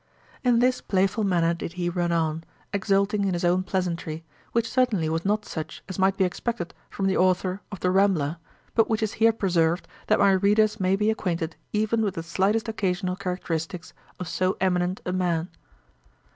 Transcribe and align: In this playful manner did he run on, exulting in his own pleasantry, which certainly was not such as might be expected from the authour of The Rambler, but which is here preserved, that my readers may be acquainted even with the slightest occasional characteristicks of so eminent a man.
In 0.43 0.57
this 0.57 0.81
playful 0.81 1.23
manner 1.23 1.53
did 1.53 1.73
he 1.73 1.87
run 1.87 2.11
on, 2.11 2.43
exulting 2.73 3.23
in 3.25 3.35
his 3.35 3.45
own 3.45 3.61
pleasantry, 3.61 4.23
which 4.51 4.67
certainly 4.67 5.09
was 5.09 5.25
not 5.25 5.45
such 5.45 5.83
as 5.87 5.99
might 5.99 6.17
be 6.17 6.23
expected 6.23 6.73
from 6.89 7.05
the 7.05 7.15
authour 7.15 7.61
of 7.71 7.81
The 7.81 7.91
Rambler, 7.91 8.37
but 8.73 8.89
which 8.89 9.03
is 9.03 9.13
here 9.21 9.31
preserved, 9.31 9.87
that 10.07 10.17
my 10.17 10.31
readers 10.31 10.79
may 10.79 10.95
be 10.95 11.11
acquainted 11.11 11.55
even 11.71 12.01
with 12.01 12.15
the 12.15 12.23
slightest 12.23 12.67
occasional 12.67 13.15
characteristicks 13.15 13.93
of 14.19 14.27
so 14.27 14.57
eminent 14.59 15.01
a 15.05 15.13
man. 15.13 15.49